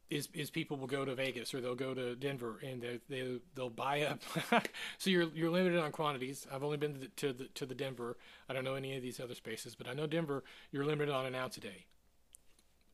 is 0.10 0.30
is 0.34 0.50
people 0.50 0.78
will 0.78 0.88
go 0.88 1.06
to 1.06 1.16
Vegas 1.16 1.54
or 1.54 1.62
they'll 1.62 1.76
go 1.76 1.94
to 1.94 2.16
Denver 2.16 2.60
and 2.64 2.82
they 2.82 3.00
they 3.10 3.40
they'll 3.56 3.70
buy 3.70 4.02
up. 4.04 4.22
so 4.98 5.10
you're 5.10 5.30
you're 5.34 5.50
limited 5.50 5.80
on 5.80 5.92
quantities. 5.92 6.48
I've 6.52 6.64
only 6.64 6.78
been 6.78 6.94
to 6.94 7.00
the, 7.00 7.08
to 7.08 7.34
the, 7.34 7.46
to 7.46 7.66
the 7.66 7.76
Denver. 7.76 8.18
I 8.50 8.54
don't 8.54 8.64
know 8.64 8.76
any 8.76 8.96
of 8.96 9.04
these 9.04 9.20
other 9.20 9.36
spaces, 9.36 9.76
but 9.76 9.88
I 9.88 9.94
know 9.94 10.08
Denver. 10.08 10.44
You're 10.72 10.86
limited 10.86 11.14
on 11.14 11.26
an 11.26 11.36
ounce 11.36 11.58
a 11.58 11.62
day, 11.62 11.86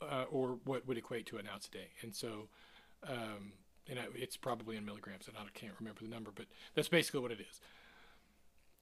uh, 0.01 0.25
or 0.29 0.59
what 0.65 0.87
would 0.87 0.97
equate 0.97 1.25
to 1.27 1.37
an 1.37 1.47
ounce 1.51 1.67
a 1.67 1.71
day, 1.71 1.87
and 2.01 2.13
so. 2.15 2.49
Um, 3.03 3.53
and 3.89 3.99
it's 4.15 4.37
probably 4.37 4.77
in 4.77 4.85
milligrams, 4.85 5.27
and 5.27 5.37
I 5.37 5.43
can't 5.53 5.73
remember 5.79 6.01
the 6.01 6.09
number, 6.09 6.31
but 6.33 6.45
that's 6.75 6.89
basically 6.89 7.19
what 7.19 7.31
it 7.31 7.39
is. 7.39 7.59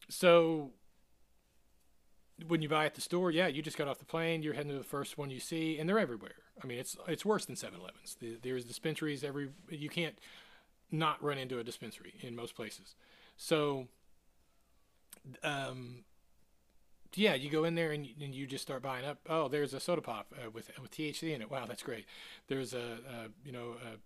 So 0.09 0.71
when 2.47 2.61
you 2.61 2.69
buy 2.69 2.85
at 2.85 2.95
the 2.95 3.01
store, 3.01 3.31
yeah, 3.31 3.47
you 3.47 3.61
just 3.61 3.77
got 3.77 3.87
off 3.87 3.99
the 3.99 4.05
plane, 4.05 4.43
you're 4.43 4.53
heading 4.53 4.71
to 4.71 4.77
the 4.77 4.83
first 4.83 5.17
one 5.17 5.29
you 5.29 5.39
see, 5.39 5.77
and 5.77 5.87
they're 5.87 5.99
everywhere. 5.99 6.35
I 6.63 6.67
mean, 6.67 6.79
it's 6.79 6.97
it's 7.07 7.25
worse 7.25 7.45
than 7.45 7.55
7-Elevens. 7.55 8.17
The, 8.19 8.37
there's 8.41 8.65
dispensaries 8.65 9.23
every. 9.23 9.49
You 9.69 9.89
can't 9.89 10.17
not 10.91 11.23
run 11.23 11.37
into 11.37 11.59
a 11.59 11.63
dispensary 11.63 12.15
in 12.21 12.35
most 12.35 12.55
places. 12.55 12.95
So, 13.37 13.87
um, 15.43 16.03
yeah, 17.15 17.35
you 17.35 17.49
go 17.49 17.63
in 17.63 17.75
there 17.75 17.91
and, 17.91 18.07
and 18.21 18.33
you 18.33 18.45
just 18.47 18.63
start 18.63 18.81
buying 18.81 19.05
up. 19.05 19.19
Oh, 19.29 19.47
there's 19.47 19.73
a 19.73 19.79
soda 19.79 20.01
pop 20.01 20.33
uh, 20.35 20.49
with 20.49 20.71
with 20.81 20.91
THC 20.91 21.33
in 21.33 21.41
it. 21.41 21.49
Wow, 21.49 21.65
that's 21.65 21.83
great. 21.83 22.05
There's 22.47 22.73
a, 22.73 22.99
a 23.09 23.27
you 23.45 23.51
know 23.51 23.75
a 23.83 23.97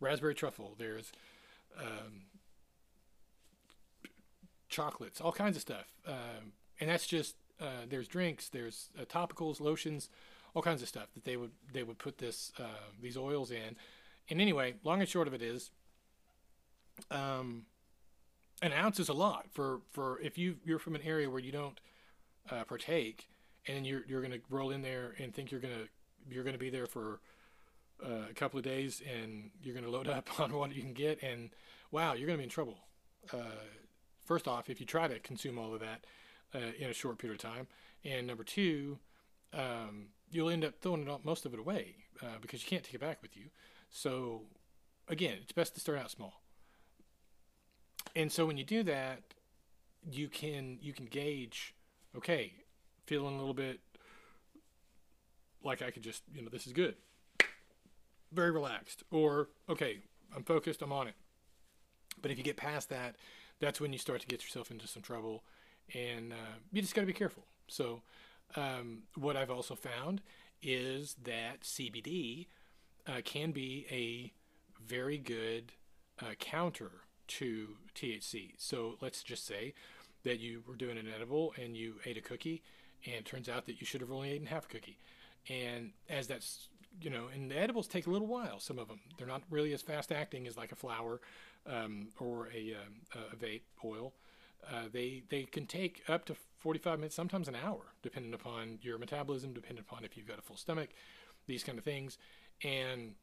raspberry 0.00 0.34
truffle. 0.34 0.74
There's 0.78 1.12
um, 1.78 2.22
chocolates, 4.68 5.20
all 5.20 5.32
kinds 5.32 5.56
of 5.56 5.62
stuff. 5.62 5.86
Um, 6.06 6.52
and 6.80 6.88
that's 6.88 7.06
just 7.06 7.36
uh, 7.60 7.84
there's 7.88 8.08
drinks, 8.08 8.48
there's 8.48 8.88
uh, 8.98 9.04
topicals, 9.04 9.60
lotions, 9.60 10.08
all 10.54 10.62
kinds 10.62 10.82
of 10.82 10.88
stuff 10.88 11.08
that 11.14 11.24
they 11.24 11.36
would 11.36 11.50
they 11.72 11.82
would 11.82 11.98
put 11.98 12.18
this 12.18 12.52
uh, 12.58 12.92
these 13.00 13.16
oils 13.16 13.50
in. 13.50 13.76
And 14.28 14.40
anyway, 14.40 14.74
long 14.84 15.00
and 15.00 15.08
short 15.08 15.28
of 15.28 15.34
it 15.34 15.42
is, 15.42 15.70
um, 17.10 17.66
an 18.62 18.72
ounce 18.72 18.98
is 18.98 19.08
a 19.08 19.12
lot 19.12 19.46
for 19.50 19.80
for 19.90 20.20
if 20.20 20.38
you 20.38 20.56
you're 20.64 20.78
from 20.78 20.94
an 20.94 21.02
area 21.02 21.28
where 21.28 21.40
you 21.40 21.52
don't 21.52 21.80
uh, 22.50 22.64
partake, 22.64 23.28
and 23.66 23.86
you're 23.86 24.02
you're 24.06 24.22
gonna 24.22 24.38
roll 24.48 24.70
in 24.70 24.82
there 24.82 25.14
and 25.18 25.34
think 25.34 25.50
you're 25.50 25.60
gonna 25.60 25.84
you're 26.30 26.44
gonna 26.44 26.58
be 26.58 26.70
there 26.70 26.86
for 26.86 27.20
uh, 28.04 28.28
a 28.30 28.34
couple 28.34 28.58
of 28.58 28.64
days 28.64 29.02
and 29.02 29.50
you're 29.62 29.74
gonna 29.74 29.90
load 29.90 30.08
up 30.08 30.28
on 30.40 30.52
what 30.52 30.74
you 30.74 30.82
can 30.82 30.92
get, 30.92 31.22
and 31.22 31.50
wow, 31.90 32.14
you're 32.14 32.26
gonna 32.26 32.38
be 32.38 32.44
in 32.44 32.50
trouble. 32.50 32.78
Uh, 33.32 33.66
first 34.24 34.48
off, 34.48 34.70
if 34.70 34.80
you 34.80 34.86
try 34.86 35.08
to 35.08 35.18
consume 35.18 35.58
all 35.58 35.74
of 35.74 35.80
that 35.80 36.06
uh, 36.54 36.72
in 36.78 36.90
a 36.90 36.94
short 36.94 37.18
period 37.18 37.42
of 37.42 37.50
time, 37.50 37.66
and 38.04 38.26
number 38.26 38.44
two, 38.44 38.98
um, 39.52 40.06
you'll 40.30 40.50
end 40.50 40.64
up 40.64 40.74
throwing 40.80 41.06
it, 41.06 41.24
most 41.24 41.44
of 41.44 41.52
it 41.52 41.60
away 41.60 41.96
uh, 42.22 42.38
because 42.40 42.62
you 42.62 42.68
can't 42.68 42.84
take 42.84 42.94
it 42.94 43.00
back 43.00 43.20
with 43.22 43.36
you. 43.36 43.46
So, 43.90 44.42
again, 45.08 45.38
it's 45.42 45.52
best 45.52 45.74
to 45.74 45.80
start 45.80 45.98
out 45.98 46.10
small. 46.10 46.40
And 48.14 48.30
so 48.30 48.46
when 48.46 48.56
you 48.56 48.64
do 48.64 48.82
that, 48.84 49.22
you 50.10 50.28
can 50.28 50.78
you 50.80 50.92
can 50.92 51.06
gauge, 51.06 51.74
okay, 52.16 52.52
feeling 53.06 53.34
a 53.34 53.38
little 53.38 53.54
bit 53.54 53.80
like 55.62 55.82
I 55.82 55.90
could 55.90 56.02
just 56.02 56.22
you 56.34 56.42
know 56.42 56.48
this 56.50 56.66
is 56.66 56.72
good, 56.72 56.96
very 58.32 58.50
relaxed, 58.50 59.02
or 59.10 59.48
okay, 59.68 59.98
I'm 60.34 60.42
focused, 60.42 60.82
I'm 60.82 60.92
on 60.92 61.08
it. 61.08 61.14
But 62.22 62.30
if 62.30 62.38
you 62.38 62.44
get 62.44 62.56
past 62.56 62.88
that, 62.90 63.16
that's 63.60 63.80
when 63.80 63.92
you 63.92 63.98
start 63.98 64.20
to 64.20 64.26
get 64.26 64.42
yourself 64.42 64.70
into 64.70 64.86
some 64.86 65.02
trouble, 65.02 65.44
and 65.94 66.32
uh, 66.32 66.58
you 66.72 66.82
just 66.82 66.94
got 66.94 67.02
to 67.02 67.06
be 67.06 67.12
careful. 67.12 67.44
So, 67.68 68.02
um, 68.56 69.04
what 69.16 69.36
I've 69.36 69.50
also 69.50 69.74
found 69.74 70.22
is 70.62 71.16
that 71.24 71.62
CBD 71.62 72.46
uh, 73.06 73.20
can 73.24 73.52
be 73.52 73.86
a 73.90 74.32
very 74.84 75.18
good 75.18 75.72
uh, 76.20 76.34
counter 76.38 76.90
to 77.28 77.76
THC. 77.94 78.54
So 78.58 78.96
let's 79.00 79.22
just 79.22 79.46
say 79.46 79.74
that 80.24 80.40
you 80.40 80.62
were 80.66 80.74
doing 80.74 80.98
an 80.98 81.06
edible 81.14 81.54
and 81.60 81.76
you 81.76 81.94
ate 82.04 82.16
a 82.16 82.20
cookie, 82.20 82.62
and 83.06 83.14
it 83.14 83.24
turns 83.24 83.48
out 83.48 83.66
that 83.66 83.80
you 83.80 83.86
should 83.86 84.00
have 84.00 84.10
only 84.10 84.34
eaten 84.34 84.46
half 84.46 84.66
a 84.66 84.68
cookie. 84.68 84.98
And 85.48 85.92
as 86.08 86.26
that's 86.26 86.68
you 87.00 87.10
know, 87.10 87.28
and 87.32 87.50
the 87.50 87.58
edibles 87.58 87.86
take 87.86 88.06
a 88.06 88.10
little 88.10 88.26
while. 88.26 88.60
Some 88.60 88.78
of 88.78 88.88
them 88.88 89.00
they're 89.18 89.26
not 89.26 89.42
really 89.50 89.72
as 89.72 89.82
fast 89.82 90.12
acting 90.12 90.46
as 90.46 90.56
like 90.56 90.72
a 90.72 90.76
flower 90.76 91.20
um, 91.66 92.08
or 92.18 92.48
a, 92.54 92.74
um, 92.74 93.22
a 93.32 93.36
vape 93.36 93.62
oil, 93.84 94.12
uh, 94.68 94.84
they 94.92 95.22
they 95.28 95.44
can 95.44 95.66
take 95.66 96.02
up 96.08 96.24
to 96.26 96.36
45 96.58 96.98
minutes, 96.98 97.14
sometimes 97.14 97.48
an 97.48 97.56
hour, 97.56 97.80
depending 98.02 98.34
upon 98.34 98.78
your 98.82 98.98
metabolism, 98.98 99.52
depending 99.52 99.84
upon 99.88 100.04
if 100.04 100.16
you've 100.16 100.28
got 100.28 100.38
a 100.38 100.42
full 100.42 100.56
stomach, 100.56 100.90
these 101.46 101.64
kind 101.64 101.78
of 101.78 101.84
things. 101.84 102.18
And 102.62 103.14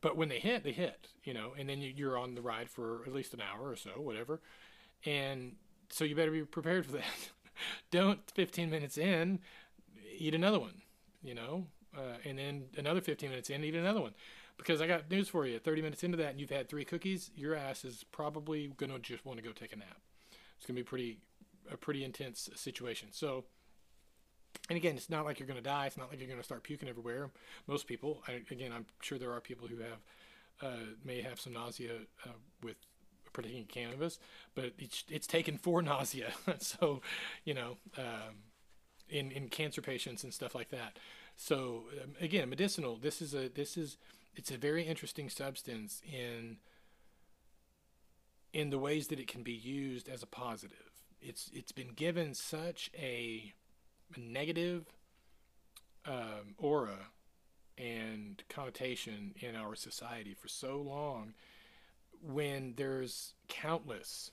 but 0.00 0.16
when 0.16 0.28
they 0.28 0.38
hit, 0.38 0.64
they 0.64 0.72
hit, 0.72 1.08
you 1.24 1.34
know, 1.34 1.52
and 1.58 1.68
then 1.68 1.80
you're 1.80 2.18
on 2.18 2.34
the 2.34 2.42
ride 2.42 2.68
for 2.68 3.02
at 3.06 3.12
least 3.12 3.34
an 3.34 3.40
hour 3.40 3.68
or 3.68 3.76
so, 3.76 3.90
whatever. 3.90 4.40
And 5.04 5.56
so 5.90 6.04
you 6.04 6.16
better 6.16 6.32
be 6.32 6.42
prepared 6.42 6.86
for 6.86 6.92
that. 6.92 7.30
Don't 7.90 8.20
15 8.32 8.70
minutes 8.70 8.98
in 8.98 9.40
eat 10.18 10.34
another 10.34 10.58
one, 10.58 10.82
you 11.22 11.34
know, 11.34 11.66
uh, 11.96 12.18
and 12.24 12.38
then 12.38 12.64
another 12.76 13.00
15 13.00 13.30
minutes 13.30 13.50
in 13.50 13.64
eat 13.64 13.74
another 13.74 14.00
one. 14.00 14.14
Because 14.56 14.80
I 14.80 14.86
got 14.86 15.10
news 15.10 15.28
for 15.28 15.46
you. 15.46 15.58
30 15.58 15.82
minutes 15.82 16.02
into 16.02 16.16
that 16.16 16.30
and 16.30 16.40
you've 16.40 16.50
had 16.50 16.68
three 16.68 16.84
cookies, 16.84 17.30
your 17.36 17.54
ass 17.54 17.84
is 17.84 18.04
probably 18.10 18.72
going 18.76 18.90
to 18.90 18.98
just 18.98 19.26
want 19.26 19.38
to 19.38 19.44
go 19.44 19.52
take 19.52 19.72
a 19.72 19.76
nap. 19.76 20.00
It's 20.56 20.66
going 20.66 20.76
to 20.76 20.82
be 20.82 20.84
pretty 20.84 21.18
a 21.70 21.76
pretty 21.76 22.04
intense 22.04 22.48
situation. 22.54 23.08
So 23.10 23.44
and 24.68 24.76
again, 24.76 24.96
it's 24.96 25.10
not 25.10 25.24
like 25.24 25.38
you're 25.38 25.46
going 25.46 25.58
to 25.58 25.62
die. 25.62 25.86
It's 25.86 25.96
not 25.96 26.10
like 26.10 26.18
you're 26.18 26.28
going 26.28 26.40
to 26.40 26.44
start 26.44 26.62
puking 26.62 26.88
everywhere. 26.88 27.30
Most 27.66 27.86
people, 27.86 28.22
I, 28.26 28.42
again, 28.50 28.72
I'm 28.72 28.86
sure 29.00 29.18
there 29.18 29.32
are 29.32 29.40
people 29.40 29.68
who 29.68 29.76
have 29.78 29.98
uh, 30.62 30.86
may 31.04 31.20
have 31.20 31.38
some 31.38 31.52
nausea 31.52 31.92
uh, 32.24 32.30
with 32.62 32.76
predicting 33.32 33.66
cannabis, 33.66 34.18
but 34.54 34.72
it's 34.78 35.04
it's 35.10 35.26
taken 35.26 35.58
for 35.58 35.82
nausea. 35.82 36.32
so, 36.58 37.02
you 37.44 37.54
know, 37.54 37.76
um, 37.98 38.42
in 39.08 39.30
in 39.30 39.48
cancer 39.48 39.82
patients 39.82 40.24
and 40.24 40.32
stuff 40.32 40.54
like 40.54 40.70
that. 40.70 40.98
So 41.36 41.84
um, 42.02 42.14
again, 42.20 42.48
medicinal. 42.48 42.96
This 42.96 43.20
is 43.20 43.34
a 43.34 43.48
this 43.48 43.76
is 43.76 43.98
it's 44.34 44.50
a 44.50 44.56
very 44.56 44.84
interesting 44.84 45.28
substance 45.28 46.02
in 46.10 46.58
in 48.52 48.70
the 48.70 48.78
ways 48.78 49.08
that 49.08 49.20
it 49.20 49.28
can 49.28 49.42
be 49.42 49.52
used 49.52 50.08
as 50.08 50.22
a 50.22 50.26
positive. 50.26 50.90
It's 51.20 51.50
it's 51.52 51.72
been 51.72 51.92
given 51.94 52.34
such 52.34 52.90
a, 52.96 53.52
negative 54.16 54.86
um, 56.06 56.54
aura 56.58 57.08
and 57.76 58.40
connotation 58.48 59.34
in 59.40 59.56
our 59.56 59.74
society 59.74 60.32
for 60.32 60.46
so 60.46 60.80
long 60.80 61.34
when 62.22 62.74
there's 62.76 63.34
countless 63.48 64.30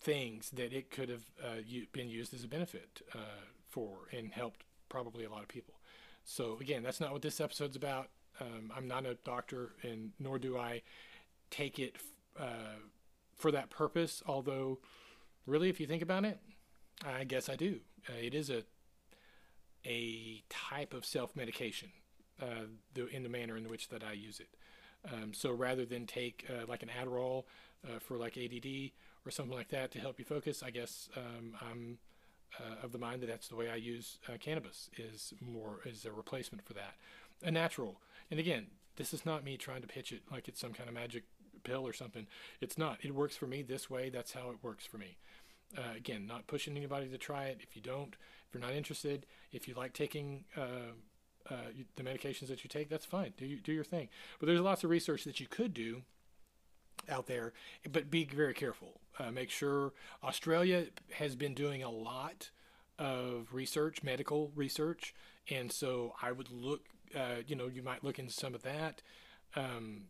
things 0.00 0.50
that 0.50 0.72
it 0.72 0.88
could 0.92 1.08
have 1.08 1.24
uh, 1.44 1.56
been 1.92 2.08
used 2.08 2.32
as 2.32 2.44
a 2.44 2.48
benefit 2.48 3.02
uh, 3.12 3.42
for 3.78 4.08
and 4.16 4.32
helped 4.32 4.64
probably 4.88 5.24
a 5.24 5.30
lot 5.30 5.42
of 5.42 5.48
people. 5.48 5.74
So 6.24 6.58
again, 6.60 6.82
that's 6.82 7.00
not 7.00 7.12
what 7.12 7.22
this 7.22 7.40
episode's 7.40 7.76
about. 7.76 8.08
Um, 8.40 8.72
I'm 8.76 8.88
not 8.88 9.06
a 9.06 9.14
doctor, 9.24 9.72
and 9.82 10.10
nor 10.18 10.38
do 10.38 10.58
I 10.58 10.82
take 11.50 11.78
it 11.78 11.96
uh, 12.38 12.80
for 13.36 13.50
that 13.52 13.70
purpose. 13.70 14.22
Although, 14.26 14.78
really, 15.46 15.68
if 15.68 15.80
you 15.80 15.86
think 15.86 16.02
about 16.02 16.24
it, 16.24 16.38
I 17.06 17.24
guess 17.24 17.48
I 17.48 17.56
do. 17.56 17.80
Uh, 18.08 18.18
it 18.20 18.34
is 18.34 18.50
a 18.50 18.64
a 19.86 20.42
type 20.48 20.92
of 20.92 21.04
self 21.04 21.36
medication 21.36 21.90
uh, 22.42 23.02
in 23.12 23.22
the 23.22 23.28
manner 23.28 23.56
in 23.56 23.68
which 23.68 23.88
that 23.88 24.02
I 24.02 24.12
use 24.12 24.40
it. 24.40 24.48
Um, 25.12 25.32
so 25.32 25.52
rather 25.52 25.84
than 25.84 26.06
take 26.06 26.44
uh, 26.50 26.66
like 26.66 26.82
an 26.82 26.90
Adderall 26.90 27.44
uh, 27.86 28.00
for 28.00 28.16
like 28.16 28.36
ADD 28.36 28.90
or 29.24 29.30
something 29.30 29.56
like 29.56 29.68
that 29.68 29.92
to 29.92 30.00
help 30.00 30.18
you 30.18 30.24
focus, 30.24 30.62
I 30.62 30.70
guess 30.70 31.08
um, 31.16 31.54
I'm 31.60 31.98
uh, 32.58 32.84
of 32.84 32.92
the 32.92 32.98
mind 32.98 33.22
that 33.22 33.26
that's 33.26 33.48
the 33.48 33.56
way 33.56 33.70
I 33.70 33.76
use 33.76 34.18
uh, 34.28 34.36
cannabis 34.40 34.90
is 34.96 35.34
more 35.40 35.80
is 35.84 36.04
a 36.04 36.12
replacement 36.12 36.64
for 36.64 36.74
that, 36.74 36.94
a 37.42 37.50
natural. 37.50 38.00
And 38.30 38.40
again, 38.40 38.68
this 38.96 39.14
is 39.14 39.24
not 39.24 39.44
me 39.44 39.56
trying 39.56 39.82
to 39.82 39.88
pitch 39.88 40.12
it 40.12 40.22
like 40.30 40.48
it's 40.48 40.60
some 40.60 40.72
kind 40.72 40.88
of 40.88 40.94
magic 40.94 41.24
pill 41.64 41.86
or 41.86 41.92
something. 41.92 42.26
It's 42.60 42.78
not. 42.78 42.98
It 43.02 43.14
works 43.14 43.36
for 43.36 43.46
me 43.46 43.62
this 43.62 43.88
way. 43.88 44.10
That's 44.10 44.32
how 44.32 44.50
it 44.50 44.56
works 44.62 44.84
for 44.84 44.98
me. 44.98 45.16
Uh, 45.76 45.96
again, 45.96 46.26
not 46.26 46.46
pushing 46.46 46.76
anybody 46.76 47.08
to 47.08 47.18
try 47.18 47.44
it. 47.44 47.58
If 47.62 47.76
you 47.76 47.82
don't, 47.82 48.16
if 48.48 48.54
you're 48.54 48.62
not 48.62 48.72
interested, 48.72 49.26
if 49.52 49.68
you 49.68 49.74
like 49.74 49.92
taking 49.92 50.44
uh, 50.56 50.94
uh, 51.50 51.54
the 51.96 52.02
medications 52.02 52.48
that 52.48 52.64
you 52.64 52.68
take, 52.68 52.88
that's 52.88 53.04
fine. 53.04 53.34
Do 53.36 53.46
you, 53.46 53.60
do 53.60 53.72
your 53.72 53.84
thing. 53.84 54.08
But 54.38 54.46
there's 54.46 54.60
lots 54.60 54.82
of 54.82 54.90
research 54.90 55.24
that 55.24 55.40
you 55.40 55.46
could 55.46 55.74
do 55.74 56.02
out 57.08 57.26
there, 57.26 57.52
but 57.90 58.10
be 58.10 58.24
very 58.24 58.54
careful. 58.54 59.00
Uh, 59.18 59.30
make 59.30 59.50
sure 59.50 59.92
Australia 60.22 60.86
has 61.14 61.34
been 61.34 61.54
doing 61.54 61.82
a 61.82 61.90
lot 61.90 62.50
of 62.98 63.48
research, 63.52 64.02
medical 64.02 64.52
research, 64.54 65.14
and 65.50 65.72
so 65.72 66.14
I 66.22 66.32
would 66.32 66.50
look. 66.50 66.82
Uh, 67.16 67.36
you 67.46 67.56
know, 67.56 67.66
you 67.66 67.82
might 67.82 68.04
look 68.04 68.18
into 68.18 68.32
some 68.32 68.54
of 68.54 68.62
that. 68.62 69.02
Um, 69.56 70.02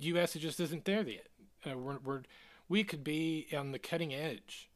U.S. 0.00 0.34
just 0.34 0.58
isn't 0.60 0.84
there 0.84 1.02
yet. 1.02 1.28
Uh, 1.64 1.78
we're, 1.78 1.98
we're 1.98 2.22
we 2.68 2.84
could 2.84 3.04
be 3.04 3.46
on 3.56 3.72
the 3.72 3.78
cutting 3.78 4.12
edge 4.12 4.68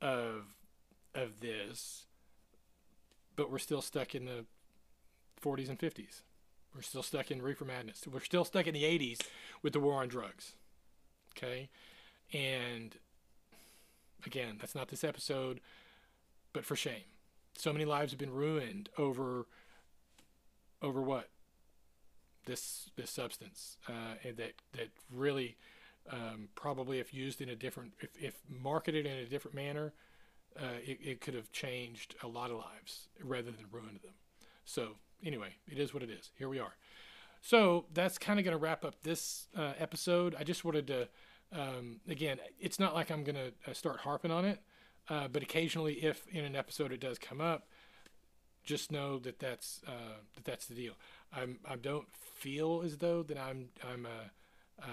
of 0.00 0.54
of 1.14 1.40
this, 1.40 2.06
but 3.36 3.50
we're 3.50 3.58
still 3.58 3.82
stuck 3.82 4.14
in 4.14 4.24
the 4.24 4.44
40s 5.42 5.68
and 5.68 5.78
50s. 5.78 6.22
We're 6.74 6.82
still 6.82 7.02
stuck 7.02 7.30
in 7.30 7.42
reefer 7.42 7.64
madness. 7.64 8.02
We're 8.10 8.20
still 8.20 8.44
stuck 8.44 8.66
in 8.66 8.74
the 8.74 8.84
80s 8.84 9.20
with 9.62 9.72
the 9.72 9.80
war 9.80 10.02
on 10.02 10.08
drugs. 10.08 10.52
Okay? 11.36 11.68
And 12.32 12.96
again, 14.24 14.56
that's 14.60 14.74
not 14.74 14.88
this 14.88 15.04
episode, 15.04 15.60
but 16.52 16.64
for 16.64 16.76
shame. 16.76 17.04
So 17.54 17.72
many 17.72 17.84
lives 17.84 18.12
have 18.12 18.18
been 18.18 18.32
ruined 18.32 18.88
over 18.96 19.46
over 20.80 21.00
what? 21.00 21.28
This 22.46 22.90
this 22.96 23.10
substance 23.10 23.76
uh, 23.88 24.14
that 24.24 24.54
that 24.72 24.88
really 25.10 25.56
um, 26.10 26.48
probably 26.54 26.98
if 26.98 27.14
used 27.14 27.40
in 27.40 27.48
a 27.48 27.54
different 27.54 27.92
if, 28.00 28.10
if 28.18 28.34
marketed 28.48 29.06
in 29.06 29.12
a 29.12 29.26
different 29.26 29.54
manner, 29.54 29.92
uh, 30.58 30.80
it, 30.84 30.98
it 31.02 31.20
could 31.20 31.34
have 31.34 31.52
changed 31.52 32.14
a 32.22 32.26
lot 32.26 32.50
of 32.50 32.56
lives 32.56 33.08
rather 33.22 33.50
than 33.50 33.66
ruined 33.70 34.00
them. 34.02 34.14
So 34.64 34.96
anyway, 35.24 35.54
it 35.70 35.78
is 35.78 35.92
what 35.94 36.02
it 36.02 36.10
is. 36.10 36.30
Here 36.36 36.48
we 36.48 36.58
are. 36.58 36.74
So 37.40 37.86
that's 37.92 38.18
kind 38.18 38.38
of 38.38 38.44
going 38.44 38.56
to 38.56 38.62
wrap 38.62 38.84
up 38.84 39.02
this 39.02 39.48
uh, 39.56 39.72
episode. 39.78 40.36
I 40.38 40.44
just 40.44 40.64
wanted 40.64 40.86
to, 40.86 41.08
um, 41.52 42.00
again, 42.08 42.38
it's 42.60 42.78
not 42.78 42.94
like 42.94 43.10
I'm 43.10 43.24
going 43.24 43.36
to 43.36 43.52
uh, 43.68 43.74
start 43.74 44.00
harping 44.00 44.30
on 44.30 44.44
it, 44.44 44.60
uh, 45.08 45.26
but 45.28 45.42
occasionally, 45.42 45.94
if 45.94 46.26
in 46.28 46.44
an 46.44 46.54
episode 46.54 46.92
it 46.92 47.00
does 47.00 47.18
come 47.18 47.40
up, 47.40 47.66
just 48.64 48.92
know 48.92 49.18
that 49.18 49.40
that's 49.40 49.82
uh, 49.88 50.20
that 50.34 50.44
that's 50.44 50.66
the 50.66 50.74
deal. 50.74 50.94
I'm 51.32 51.58
I 51.68 51.74
don't 51.74 52.06
feel 52.12 52.82
as 52.84 52.98
though 52.98 53.24
that 53.24 53.36
I'm 53.36 53.70
I'm 53.82 54.06
a, 54.06 54.84
a 54.84 54.90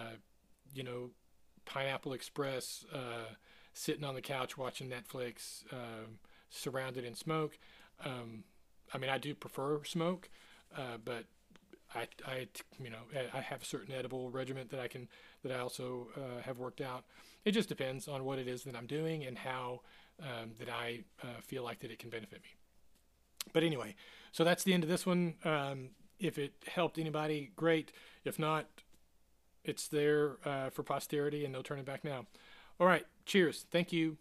you 0.73 0.83
know 0.83 1.11
Pineapple 1.65 2.13
Express 2.13 2.83
uh, 2.91 3.35
sitting 3.73 4.03
on 4.03 4.15
the 4.15 4.21
couch 4.21 4.57
watching 4.57 4.89
Netflix, 4.89 5.63
um, 5.71 6.17
surrounded 6.49 7.05
in 7.05 7.13
smoke. 7.13 7.59
Um, 8.03 8.43
I 8.93 8.97
mean, 8.97 9.09
I 9.09 9.17
do 9.17 9.33
prefer 9.35 9.83
smoke, 9.83 10.29
uh, 10.75 10.97
but 11.03 11.25
I, 11.95 12.07
I, 12.25 12.47
you 12.81 12.89
know, 12.89 12.99
I 13.33 13.41
have 13.41 13.61
a 13.61 13.65
certain 13.65 13.93
edible 13.93 14.29
regimen 14.29 14.67
that 14.69 14.79
I 14.79 14.87
can, 14.87 15.07
that 15.43 15.51
I 15.51 15.59
also 15.59 16.07
uh, 16.15 16.41
have 16.43 16.59
worked 16.59 16.81
out. 16.81 17.03
It 17.45 17.51
just 17.51 17.69
depends 17.69 18.07
on 18.07 18.25
what 18.25 18.39
it 18.39 18.47
is 18.47 18.63
that 18.63 18.75
I'm 18.75 18.85
doing 18.85 19.25
and 19.25 19.37
how 19.37 19.81
um, 20.21 20.51
that 20.59 20.69
I 20.69 21.01
uh, 21.23 21.41
feel 21.41 21.63
like 21.63 21.79
that 21.79 21.91
it 21.91 21.99
can 21.99 22.09
benefit 22.09 22.41
me. 22.43 22.49
But 23.53 23.63
anyway, 23.63 23.95
so 24.31 24.43
that's 24.43 24.63
the 24.63 24.73
end 24.73 24.83
of 24.83 24.89
this 24.89 25.05
one. 25.05 25.35
Um, 25.43 25.89
if 26.19 26.37
it 26.37 26.53
helped 26.67 26.99
anybody, 26.99 27.51
great. 27.55 27.91
If 28.23 28.37
not, 28.37 28.67
it's 29.63 29.87
there 29.87 30.37
uh, 30.45 30.69
for 30.69 30.83
posterity 30.83 31.43
and 31.43 31.53
no 31.53 31.61
turning 31.61 31.85
back 31.85 32.03
now. 32.03 32.25
All 32.79 32.87
right, 32.87 33.05
cheers. 33.25 33.65
Thank 33.71 33.91
you. 33.91 34.17